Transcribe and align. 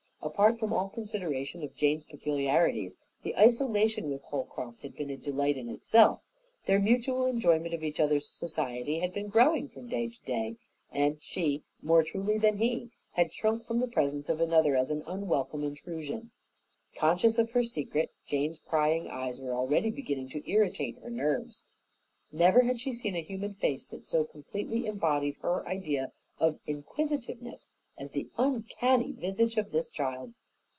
Apart 0.23 0.59
from 0.59 0.71
all 0.71 0.87
consideration 0.87 1.63
of 1.63 1.75
Jane's 1.75 2.03
peculiarities, 2.03 2.99
the 3.23 3.35
isolation 3.35 4.09
with 4.09 4.21
Holcroft 4.23 4.81
had 4.81 4.95
been 4.95 5.09
a 5.09 5.17
delight 5.17 5.57
in 5.57 5.67
itself. 5.67 6.21
Their 6.67 6.79
mutual 6.79 7.25
enjoyment 7.25 7.73
of 7.73 7.83
each 7.83 7.99
other's 7.99 8.29
society 8.31 8.99
had 8.99 9.13
been 9.13 9.27
growing 9.27 9.67
from 9.67 9.87
day 9.89 10.09
to 10.09 10.21
day, 10.21 10.57
and 10.91 11.17
she, 11.21 11.63
more 11.81 12.01
truly 12.03 12.37
than 12.37 12.59
he, 12.59 12.91
had 13.13 13.33
shrunk 13.33 13.65
from 13.65 13.79
the 13.79 13.87
presence 13.87 14.29
of 14.29 14.39
another 14.39 14.75
as 14.75 14.89
an 14.89 15.03
unwelcome 15.05 15.63
intrusion. 15.63 16.31
Conscious 16.95 17.37
of 17.37 17.51
her 17.51 17.63
secret, 17.63 18.11
Jane's 18.27 18.59
prying 18.59 19.07
eyes 19.09 19.39
were 19.39 19.53
already 19.55 19.89
beginning 19.89 20.29
to 20.29 20.49
irritate 20.49 20.97
her 20.99 21.09
nerves. 21.09 21.65
Never 22.31 22.61
had 22.61 22.79
she 22.79 22.93
seen 22.93 23.15
a 23.15 23.21
human 23.21 23.53
face 23.53 23.85
that 23.87 24.05
so 24.05 24.23
completely 24.23 24.85
embodied 24.85 25.37
her 25.41 25.67
idea 25.67 26.11
of 26.39 26.59
inquisitiveness 26.67 27.69
as 27.97 28.09
the 28.11 28.29
uncanny 28.37 29.11
visage 29.11 29.57
of 29.57 29.71
this 29.71 29.87
child. 29.89 30.33